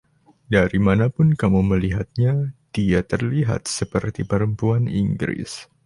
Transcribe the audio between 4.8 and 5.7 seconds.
Inggris.